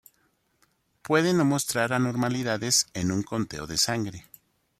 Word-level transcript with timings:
Puede 1.03 1.31
no 1.31 1.45
mostrar 1.45 1.93
anormalidades 1.93 2.87
en 2.95 3.11
un 3.11 3.21
conteo 3.21 3.67
de 3.67 3.77
sangre. 3.77 4.25